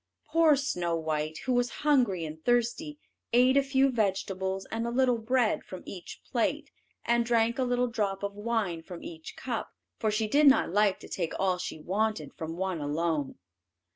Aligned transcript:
Poor 0.25 0.55
Snow 0.55 0.95
white, 0.95 1.37
who 1.45 1.53
was 1.53 1.69
hungry 1.85 2.25
and 2.25 2.43
thirsty, 2.43 2.97
ate 3.33 3.55
a 3.55 3.61
few 3.61 3.91
vegetables 3.91 4.65
and 4.71 4.87
a 4.87 4.89
little 4.89 5.19
bread 5.19 5.63
from 5.63 5.83
each 5.85 6.23
plate, 6.31 6.71
and 7.05 7.23
drank 7.23 7.59
a 7.59 7.63
little 7.63 7.85
drop 7.85 8.23
of 8.23 8.33
wine 8.33 8.81
from 8.81 9.03
each 9.03 9.35
cup, 9.35 9.75
for 9.99 10.09
she 10.09 10.27
did 10.27 10.47
not 10.47 10.71
like 10.73 10.99
to 11.01 11.07
take 11.07 11.33
all 11.39 11.59
she 11.59 11.79
wanted 11.79 12.33
from 12.33 12.57
one 12.57 12.81
alone. 12.81 13.35